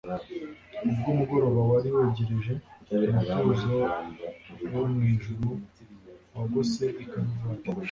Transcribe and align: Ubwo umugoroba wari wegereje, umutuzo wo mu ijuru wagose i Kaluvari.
Ubwo 0.89 1.07
umugoroba 1.13 1.59
wari 1.71 1.89
wegereje, 1.95 2.53
umutuzo 2.91 3.73
wo 4.73 4.81
mu 4.91 4.99
ijuru 5.13 5.47
wagose 6.37 6.83
i 7.03 7.05
Kaluvari. 7.11 7.61